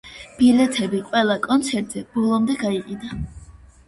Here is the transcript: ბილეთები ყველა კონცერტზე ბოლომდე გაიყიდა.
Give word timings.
ბილეთები 0.37 1.01
ყველა 1.09 1.35
კონცერტზე 1.43 2.03
ბოლომდე 2.15 2.57
გაიყიდა. 2.65 3.21